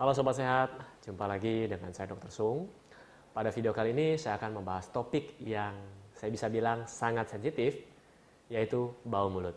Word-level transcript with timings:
Halo 0.00 0.16
Sobat 0.16 0.32
Sehat, 0.32 0.72
jumpa 1.04 1.28
lagi 1.28 1.68
dengan 1.68 1.92
saya 1.92 2.08
Dr. 2.16 2.32
Sung. 2.32 2.72
Pada 3.36 3.52
video 3.52 3.68
kali 3.76 3.92
ini 3.92 4.16
saya 4.16 4.40
akan 4.40 4.56
membahas 4.56 4.88
topik 4.88 5.36
yang 5.44 5.76
saya 6.16 6.32
bisa 6.32 6.48
bilang 6.48 6.88
sangat 6.88 7.28
sensitif, 7.28 7.84
yaitu 8.48 8.96
bau 9.04 9.28
mulut. 9.28 9.52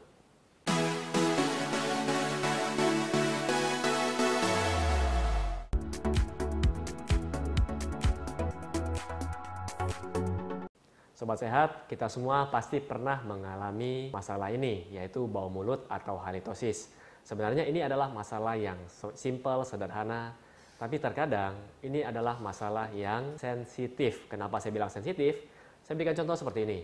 Sobat 11.15 11.39
Sehat, 11.39 11.87
kita 11.87 12.11
semua 12.11 12.51
pasti 12.51 12.83
pernah 12.83 13.23
mengalami 13.23 14.11
masalah 14.11 14.51
ini, 14.51 14.91
yaitu 14.91 15.23
bau 15.23 15.47
mulut 15.47 15.87
atau 15.87 16.19
halitosis. 16.19 16.91
Sebenarnya 17.23 17.63
ini 17.63 17.79
adalah 17.79 18.11
masalah 18.11 18.59
yang 18.59 18.75
simple, 19.15 19.63
sederhana, 19.63 20.35
tapi 20.75 20.99
terkadang 20.99 21.55
ini 21.79 22.03
adalah 22.03 22.35
masalah 22.35 22.91
yang 22.91 23.39
sensitif. 23.39 24.27
Kenapa 24.27 24.59
saya 24.59 24.75
bilang 24.75 24.91
sensitif? 24.91 25.39
Saya 25.87 25.95
berikan 25.95 26.19
contoh 26.19 26.35
seperti 26.35 26.67
ini. 26.67 26.79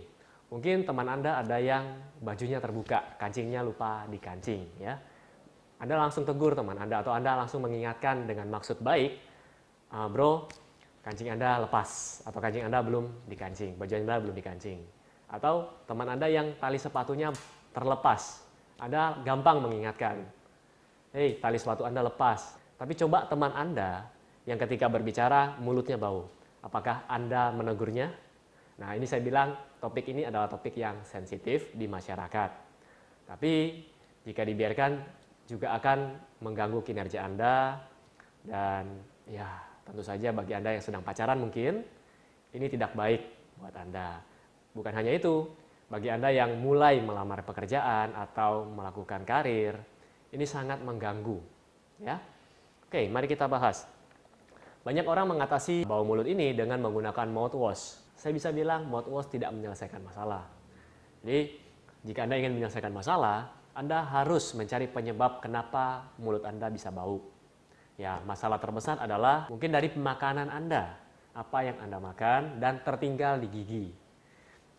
Mungkin 0.48 0.88
teman 0.88 1.04
Anda 1.12 1.44
ada 1.44 1.60
yang 1.60 1.92
bajunya 2.24 2.56
terbuka, 2.56 3.20
kancingnya 3.20 3.60
lupa 3.60 4.08
dikancing. 4.08 4.80
Ya. 4.80 4.96
Anda 5.76 6.00
langsung 6.00 6.24
tegur 6.24 6.56
teman 6.56 6.80
Anda 6.80 7.04
atau 7.04 7.12
Anda 7.12 7.36
langsung 7.36 7.60
mengingatkan 7.60 8.24
dengan 8.24 8.48
maksud 8.48 8.80
baik, 8.80 9.20
uh, 9.92 10.08
bro, 10.08 10.48
kancing 11.04 11.36
Anda 11.36 11.68
lepas 11.68 12.24
atau 12.24 12.40
kancing 12.40 12.64
Anda 12.64 12.80
belum 12.80 13.28
dikancing, 13.28 13.76
baju 13.76 13.92
Anda 13.92 14.16
belum 14.24 14.34
dikancing. 14.40 14.80
Atau 15.28 15.68
teman 15.84 16.08
Anda 16.08 16.32
yang 16.32 16.56
tali 16.56 16.80
sepatunya 16.80 17.28
terlepas, 17.70 18.50
anda 18.80 19.20
gampang 19.28 19.60
mengingatkan, 19.60 20.24
hei 21.10 21.42
tali 21.42 21.58
sepatu 21.58 21.82
Anda 21.82 22.06
lepas. 22.06 22.58
Tapi 22.78 22.96
coba 22.96 23.26
teman 23.26 23.52
Anda 23.52 24.06
yang 24.46 24.56
ketika 24.56 24.86
berbicara 24.86 25.58
mulutnya 25.60 26.00
bau. 26.00 26.30
Apakah 26.62 27.04
Anda 27.10 27.50
menegurnya? 27.52 28.14
Nah 28.80 28.96
ini 28.96 29.04
saya 29.04 29.20
bilang 29.20 29.52
topik 29.82 30.08
ini 30.08 30.24
adalah 30.24 30.48
topik 30.48 30.78
yang 30.78 31.02
sensitif 31.04 31.74
di 31.76 31.84
masyarakat. 31.84 32.50
Tapi 33.28 33.52
jika 34.24 34.42
dibiarkan 34.46 34.90
juga 35.44 35.74
akan 35.76 35.98
mengganggu 36.40 36.80
kinerja 36.86 37.26
Anda 37.26 37.76
dan 38.46 39.02
ya 39.28 39.50
tentu 39.84 40.00
saja 40.00 40.32
bagi 40.32 40.56
Anda 40.56 40.78
yang 40.78 40.84
sedang 40.84 41.02
pacaran 41.04 41.42
mungkin 41.42 41.84
ini 42.54 42.66
tidak 42.70 42.94
baik 42.94 43.22
buat 43.60 43.74
Anda. 43.76 44.22
Bukan 44.70 44.94
hanya 44.94 45.10
itu, 45.10 45.50
bagi 45.90 46.06
Anda 46.06 46.30
yang 46.30 46.62
mulai 46.62 47.02
melamar 47.02 47.42
pekerjaan 47.42 48.14
atau 48.14 48.62
melakukan 48.70 49.26
karir, 49.26 49.74
ini 50.30 50.46
sangat 50.46 50.82
mengganggu. 50.82 51.38
Ya, 52.00 52.16
Oke, 52.90 53.06
mari 53.06 53.30
kita 53.30 53.46
bahas. 53.46 53.86
Banyak 54.82 55.06
orang 55.06 55.30
mengatasi 55.30 55.86
bau 55.86 56.02
mulut 56.02 56.26
ini 56.26 56.50
dengan 56.50 56.82
menggunakan 56.82 57.30
mouthwash. 57.30 58.02
Saya 58.18 58.34
bisa 58.34 58.50
bilang 58.50 58.90
mouthwash 58.90 59.30
tidak 59.30 59.54
menyelesaikan 59.54 60.02
masalah. 60.02 60.50
Jadi, 61.22 61.54
jika 62.02 62.26
Anda 62.26 62.42
ingin 62.42 62.58
menyelesaikan 62.58 62.90
masalah, 62.90 63.54
Anda 63.78 64.02
harus 64.02 64.58
mencari 64.58 64.90
penyebab 64.90 65.38
kenapa 65.38 66.10
mulut 66.18 66.42
Anda 66.42 66.66
bisa 66.66 66.90
bau. 66.90 67.22
Ya, 67.94 68.18
masalah 68.26 68.58
terbesar 68.58 68.98
adalah 68.98 69.46
mungkin 69.46 69.70
dari 69.70 69.86
pemakanan 69.94 70.50
Anda. 70.50 70.98
Apa 71.30 71.62
yang 71.62 71.78
Anda 71.78 72.02
makan 72.02 72.58
dan 72.58 72.82
tertinggal 72.82 73.38
di 73.38 73.46
gigi. 73.54 73.86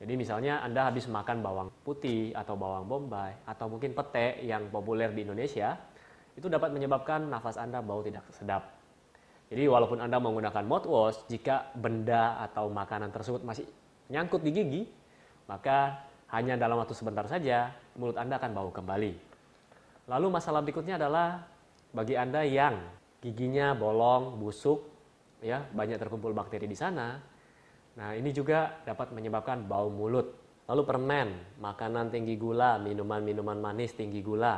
Jadi 0.01 0.17
misalnya 0.17 0.65
Anda 0.65 0.89
habis 0.89 1.05
makan 1.05 1.45
bawang 1.45 1.69
putih 1.85 2.33
atau 2.33 2.57
bawang 2.57 2.89
bombay 2.89 3.37
atau 3.45 3.69
mungkin 3.69 3.93
pete 3.93 4.41
yang 4.41 4.73
populer 4.73 5.13
di 5.13 5.21
Indonesia, 5.21 5.77
itu 6.33 6.49
dapat 6.49 6.73
menyebabkan 6.73 7.29
nafas 7.29 7.61
Anda 7.61 7.85
bau 7.85 8.01
tidak 8.01 8.25
sedap. 8.33 8.65
Jadi 9.53 9.69
walaupun 9.69 10.01
Anda 10.01 10.17
menggunakan 10.17 10.65
mouthwash, 10.65 11.29
jika 11.29 11.69
benda 11.77 12.41
atau 12.41 12.73
makanan 12.73 13.13
tersebut 13.13 13.45
masih 13.45 13.69
nyangkut 14.09 14.41
di 14.41 14.49
gigi, 14.49 14.81
maka 15.45 16.01
hanya 16.33 16.57
dalam 16.57 16.81
waktu 16.81 16.97
sebentar 16.97 17.29
saja 17.29 17.69
mulut 17.93 18.17
Anda 18.17 18.41
akan 18.41 18.51
bau 18.57 18.73
kembali. 18.73 19.13
Lalu 20.09 20.27
masalah 20.33 20.65
berikutnya 20.65 20.97
adalah 20.97 21.45
bagi 21.93 22.17
Anda 22.17 22.41
yang 22.41 22.79
giginya 23.21 23.77
bolong, 23.77 24.41
busuk, 24.41 24.81
ya 25.45 25.61
banyak 25.61 26.01
terkumpul 26.01 26.33
bakteri 26.33 26.65
di 26.65 26.73
sana, 26.73 27.21
Nah, 28.01 28.17
ini 28.17 28.33
juga 28.33 28.81
dapat 28.81 29.13
menyebabkan 29.13 29.69
bau 29.69 29.93
mulut. 29.93 30.33
Lalu 30.65 30.81
permen, 30.89 31.29
makanan 31.61 32.09
tinggi 32.09 32.33
gula, 32.33 32.81
minuman-minuman 32.81 33.61
manis 33.61 33.93
tinggi 33.93 34.25
gula, 34.25 34.57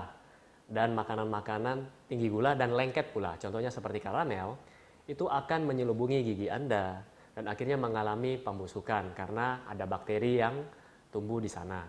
dan 0.63 0.95
makanan-makanan 0.95 2.07
tinggi 2.07 2.31
gula 2.31 2.55
dan 2.55 2.71
lengket 2.71 3.11
pula, 3.11 3.35
contohnya 3.35 3.67
seperti 3.67 3.99
karamel, 3.99 4.55
itu 5.03 5.27
akan 5.27 5.67
menyelubungi 5.67 6.23
gigi 6.23 6.47
Anda 6.47 7.03
dan 7.35 7.49
akhirnya 7.51 7.75
mengalami 7.75 8.39
pembusukan 8.39 9.11
karena 9.11 9.67
ada 9.67 9.83
bakteri 9.83 10.39
yang 10.39 10.63
tumbuh 11.11 11.43
di 11.43 11.51
sana. 11.51 11.83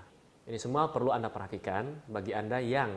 Ini 0.45 0.59
semua 0.59 0.91
perlu 0.91 1.15
Anda 1.15 1.31
perhatikan 1.31 2.11
bagi 2.11 2.35
Anda 2.35 2.59
yang 2.59 2.91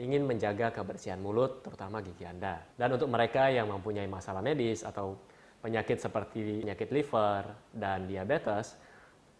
ingin 0.00 0.24
menjaga 0.24 0.72
kebersihan 0.72 1.20
mulut, 1.20 1.60
terutama 1.60 2.00
gigi 2.00 2.24
Anda. 2.24 2.64
Dan 2.72 2.96
untuk 2.96 3.12
mereka 3.12 3.52
yang 3.52 3.68
mempunyai 3.68 4.08
masalah 4.08 4.40
medis 4.40 4.80
atau 4.80 5.20
penyakit 5.60 6.00
seperti 6.00 6.64
penyakit 6.64 6.88
liver 6.88 7.42
dan 7.76 8.08
diabetes, 8.08 8.76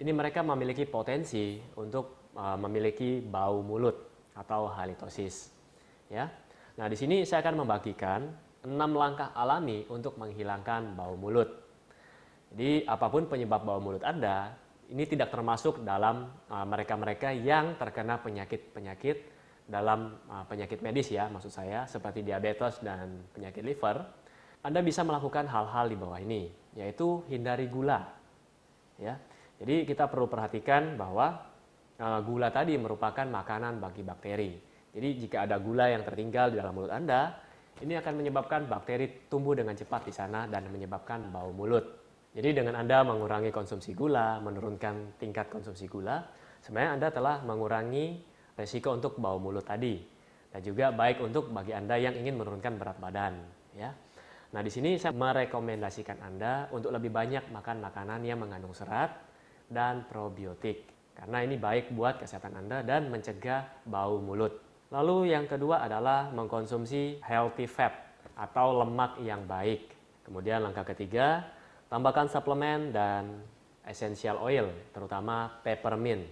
ini 0.01 0.13
mereka 0.13 0.41
memiliki 0.45 0.85
potensi 0.89 1.61
untuk 1.77 2.33
uh, 2.37 2.57
memiliki 2.57 3.21
bau 3.21 3.61
mulut 3.65 3.97
atau 4.37 4.69
halitosis. 4.73 5.53
Ya. 6.09 6.29
Nah, 6.77 6.87
di 6.89 6.97
sini 6.97 7.25
saya 7.29 7.45
akan 7.45 7.65
membagikan 7.65 8.31
enam 8.65 8.97
langkah 8.97 9.33
alami 9.33 9.85
untuk 9.89 10.17
menghilangkan 10.21 10.97
bau 10.97 11.17
mulut. 11.17 11.49
Jadi, 12.51 12.85
apa 12.85 13.07
pun 13.09 13.29
penyebab 13.29 13.63
bau 13.63 13.81
mulut 13.81 14.03
Anda, 14.03 14.53
ini 14.91 15.07
tidak 15.07 15.31
termasuk 15.31 15.87
dalam 15.87 16.29
uh, 16.51 16.67
mereka-mereka 16.67 17.31
yang 17.33 17.79
terkena 17.79 18.19
penyakit-penyakit 18.21 19.41
dalam 19.71 20.19
uh, 20.27 20.43
penyakit 20.51 20.83
medis 20.83 21.15
ya, 21.15 21.31
maksud 21.31 21.55
saya 21.55 21.87
seperti 21.87 22.27
diabetes 22.27 22.83
dan 22.83 23.23
penyakit 23.31 23.63
liver 23.63 24.03
anda 24.61 24.85
bisa 24.85 25.01
melakukan 25.01 25.49
hal-hal 25.49 25.89
di 25.89 25.97
bawah 25.97 26.21
ini, 26.21 26.53
yaitu 26.77 27.25
hindari 27.33 27.65
gula. 27.73 28.05
Ya. 29.01 29.17
Jadi 29.57 29.89
kita 29.89 30.09
perlu 30.09 30.29
perhatikan 30.29 31.01
bahwa 31.01 31.41
uh, 31.97 32.21
gula 32.21 32.53
tadi 32.53 32.77
merupakan 32.77 33.25
makanan 33.25 33.81
bagi 33.81 34.05
bakteri. 34.05 34.53
Jadi 34.91 35.09
jika 35.17 35.49
ada 35.49 35.57
gula 35.57 35.89
yang 35.89 36.05
tertinggal 36.05 36.53
di 36.53 36.61
dalam 36.61 36.77
mulut 36.77 36.93
Anda, 36.93 37.41
ini 37.81 37.97
akan 37.97 38.13
menyebabkan 38.21 38.69
bakteri 38.69 39.29
tumbuh 39.33 39.57
dengan 39.57 39.73
cepat 39.73 40.05
di 40.05 40.13
sana 40.13 40.45
dan 40.45 40.69
menyebabkan 40.69 41.33
bau 41.33 41.53
mulut. 41.57 41.85
Jadi 42.37 42.61
dengan 42.61 42.77
Anda 42.77 43.01
mengurangi 43.01 43.49
konsumsi 43.49 43.97
gula, 43.97 44.39
menurunkan 44.45 45.17
tingkat 45.17 45.49
konsumsi 45.49 45.89
gula, 45.89 46.21
sebenarnya 46.61 47.01
Anda 47.01 47.09
telah 47.09 47.37
mengurangi 47.49 48.21
resiko 48.61 48.93
untuk 48.93 49.17
bau 49.17 49.41
mulut 49.41 49.65
tadi. 49.65 49.97
Dan 50.51 50.61
juga 50.67 50.91
baik 50.93 51.23
untuk 51.25 51.49
bagi 51.49 51.73
Anda 51.73 51.97
yang 51.97 52.19
ingin 52.19 52.37
menurunkan 52.37 52.77
berat 52.77 52.99
badan. 53.01 53.41
Ya. 53.73 53.95
Nah, 54.51 54.67
di 54.67 54.71
sini 54.71 54.99
saya 54.99 55.15
merekomendasikan 55.15 56.19
Anda 56.27 56.67
untuk 56.75 56.91
lebih 56.91 57.15
banyak 57.15 57.55
makan 57.55 57.79
makanan 57.87 58.27
yang 58.27 58.43
mengandung 58.43 58.75
serat 58.75 59.15
dan 59.71 60.03
probiotik. 60.11 60.91
Karena 61.15 61.47
ini 61.47 61.55
baik 61.55 61.95
buat 61.95 62.19
kesehatan 62.19 62.59
Anda 62.59 62.83
dan 62.83 63.15
mencegah 63.15 63.87
bau 63.87 64.19
mulut. 64.19 64.59
Lalu 64.91 65.31
yang 65.31 65.47
kedua 65.47 65.87
adalah 65.87 66.35
mengkonsumsi 66.35 67.23
healthy 67.23 67.71
fat 67.71 67.95
atau 68.35 68.83
lemak 68.83 69.23
yang 69.23 69.47
baik. 69.47 69.95
Kemudian 70.27 70.67
langkah 70.67 70.83
ketiga, 70.83 71.47
tambahkan 71.87 72.27
suplemen 72.27 72.91
dan 72.91 73.47
essential 73.87 74.43
oil, 74.43 74.67
terutama 74.91 75.63
peppermint. 75.63 76.27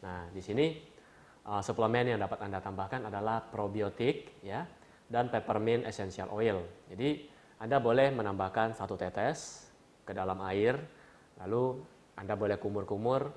Nah, 0.00 0.32
di 0.32 0.40
sini 0.40 0.80
uh, 1.44 1.60
suplemen 1.60 2.16
yang 2.16 2.20
dapat 2.24 2.40
Anda 2.40 2.64
tambahkan 2.64 3.04
adalah 3.12 3.44
probiotik 3.44 4.40
ya 4.40 4.64
dan 5.12 5.28
peppermint 5.28 5.84
essential 5.84 6.32
oil. 6.32 6.64
Jadi 6.88 7.39
anda 7.60 7.76
boleh 7.76 8.08
menambahkan 8.08 8.72
satu 8.72 8.96
tetes 8.96 9.68
ke 10.08 10.16
dalam 10.16 10.40
air, 10.48 10.80
lalu 11.44 11.76
Anda 12.16 12.32
boleh 12.32 12.56
kumur-kumur, 12.56 13.28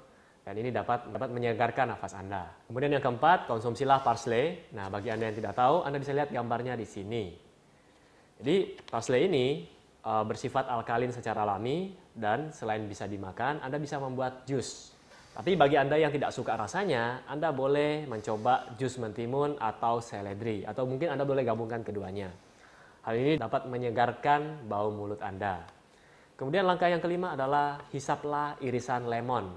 dan 0.47 0.55
ini 0.55 0.71
dapat 0.71 1.11
dapat 1.11 1.27
menyegarkan 1.27 1.91
nafas 1.91 2.15
Anda. 2.15 2.47
Kemudian 2.71 2.95
yang 2.95 3.03
keempat, 3.03 3.51
konsumsilah 3.51 3.99
parsley. 3.99 4.71
Nah, 4.71 4.87
bagi 4.87 5.11
Anda 5.11 5.27
yang 5.27 5.35
tidak 5.35 5.59
tahu, 5.59 5.83
Anda 5.83 5.99
bisa 5.99 6.15
lihat 6.15 6.31
gambarnya 6.31 6.79
di 6.79 6.87
sini. 6.87 7.35
Jadi, 8.39 8.79
parsley 8.87 9.27
ini 9.27 9.67
uh, 10.07 10.23
bersifat 10.23 10.71
alkalin 10.71 11.11
secara 11.11 11.43
alami 11.43 11.91
dan 12.15 12.47
selain 12.55 12.87
bisa 12.87 13.03
dimakan, 13.03 13.59
Anda 13.59 13.75
bisa 13.75 13.99
membuat 13.99 14.47
jus. 14.47 14.95
Tapi 15.35 15.59
bagi 15.59 15.75
Anda 15.75 15.99
yang 15.99 16.15
tidak 16.15 16.31
suka 16.31 16.55
rasanya, 16.55 17.27
Anda 17.27 17.51
boleh 17.51 18.07
mencoba 18.07 18.71
jus 18.79 18.95
mentimun 19.03 19.59
atau 19.59 19.99
seledri 19.99 20.63
atau 20.63 20.87
mungkin 20.87 21.11
Anda 21.11 21.27
boleh 21.27 21.43
gabungkan 21.43 21.83
keduanya. 21.83 22.52
Hal 23.03 23.19
ini 23.19 23.35
dapat 23.35 23.67
menyegarkan 23.67 24.63
bau 24.63 24.87
mulut 24.87 25.19
Anda. 25.19 25.67
Kemudian 26.39 26.63
langkah 26.63 26.87
yang 26.87 27.03
kelima 27.03 27.35
adalah 27.35 27.83
hisaplah 27.91 28.55
irisan 28.63 29.11
lemon. 29.11 29.51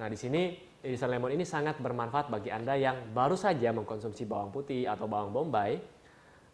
Nah, 0.00 0.08
di 0.08 0.16
sini 0.16 0.56
irisan 0.80 1.12
lemon 1.12 1.28
ini 1.36 1.44
sangat 1.44 1.76
bermanfaat 1.76 2.32
bagi 2.32 2.48
Anda 2.48 2.72
yang 2.72 3.12
baru 3.12 3.36
saja 3.36 3.68
mengkonsumsi 3.76 4.24
bawang 4.24 4.48
putih 4.48 4.88
atau 4.88 5.04
bawang 5.04 5.28
bombay 5.28 5.76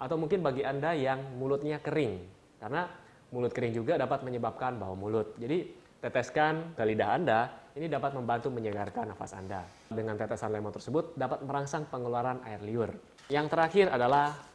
atau 0.02 0.18
mungkin 0.18 0.42
bagi 0.42 0.66
Anda 0.66 0.98
yang 0.98 1.38
mulutnya 1.38 1.78
kering. 1.78 2.26
Karena 2.58 2.90
mulut 3.30 3.54
kering 3.54 3.78
juga 3.78 3.94
dapat 3.94 4.26
menyebabkan 4.26 4.82
bau 4.82 4.98
mulut. 4.98 5.38
Jadi 5.38 5.70
teteskan 6.02 6.74
ke 6.74 6.82
lidah 6.82 7.22
Anda, 7.22 7.40
ini 7.78 7.86
dapat 7.86 8.18
membantu 8.18 8.50
menyegarkan 8.50 9.14
nafas 9.14 9.38
Anda. 9.38 9.62
Dengan 9.86 10.18
tetesan 10.18 10.50
lemon 10.50 10.74
tersebut 10.74 11.14
dapat 11.14 11.46
merangsang 11.46 11.86
pengeluaran 11.86 12.42
air 12.50 12.58
liur. 12.66 12.90
Yang 13.30 13.46
terakhir 13.46 13.86
adalah 13.94 14.51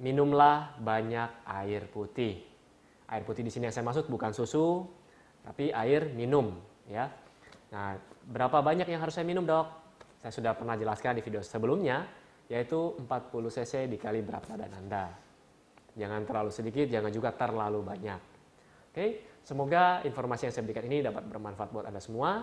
minumlah 0.00 0.80
banyak 0.80 1.44
air 1.44 1.84
putih. 1.92 2.40
Air 3.06 3.22
putih 3.22 3.44
di 3.44 3.52
sini 3.52 3.68
yang 3.68 3.74
saya 3.76 3.84
maksud 3.84 4.08
bukan 4.08 4.32
susu, 4.32 4.88
tapi 5.44 5.70
air 5.70 6.08
minum 6.16 6.56
ya. 6.88 7.06
Nah, 7.70 7.94
berapa 8.26 8.64
banyak 8.64 8.88
yang 8.88 8.98
harus 9.04 9.14
saya 9.14 9.28
minum, 9.28 9.46
Dok? 9.46 9.66
Saya 10.20 10.32
sudah 10.34 10.52
pernah 10.56 10.74
jelaskan 10.74 11.16
di 11.16 11.22
video 11.22 11.40
sebelumnya, 11.40 12.04
yaitu 12.50 12.96
40 12.98 13.08
cc 13.48 13.86
dikali 13.86 14.20
berat 14.20 14.44
badan 14.48 14.72
Anda. 14.74 15.06
Jangan 15.94 16.22
terlalu 16.26 16.50
sedikit, 16.50 16.86
jangan 16.90 17.10
juga 17.12 17.30
terlalu 17.36 17.80
banyak. 17.84 18.20
Oke, 18.90 19.38
semoga 19.46 20.02
informasi 20.02 20.50
yang 20.50 20.54
saya 20.54 20.64
berikan 20.66 20.86
ini 20.90 20.98
dapat 21.04 21.22
bermanfaat 21.30 21.70
buat 21.70 21.86
Anda 21.86 22.02
semua. 22.02 22.42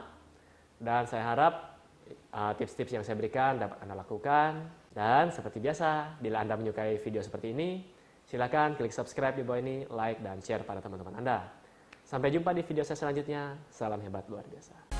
Dan 0.77 1.09
saya 1.09 1.25
harap 1.25 1.76
tips-tips 2.57 2.91
uh, 2.91 2.95
yang 2.99 3.03
saya 3.03 3.15
berikan 3.15 3.57
dapat 3.61 3.77
Anda 3.83 3.95
lakukan. 3.97 4.51
Dan 4.91 5.29
seperti 5.29 5.61
biasa, 5.61 6.17
bila 6.17 6.41
Anda 6.41 6.57
menyukai 6.57 6.97
video 6.97 7.21
seperti 7.21 7.53
ini, 7.53 7.85
silakan 8.25 8.73
klik 8.73 8.91
subscribe 8.91 9.37
di 9.37 9.45
bawah 9.45 9.61
ini, 9.61 9.85
like, 9.93 10.19
dan 10.25 10.41
share 10.41 10.65
pada 10.65 10.81
teman-teman 10.81 11.21
Anda. 11.21 11.45
Sampai 12.01 12.33
jumpa 12.33 12.55
di 12.55 12.65
video 12.65 12.81
saya 12.81 12.97
selanjutnya. 12.97 13.59
Salam 13.69 14.01
hebat 14.01 14.25
luar 14.31 14.47
biasa. 14.49 14.96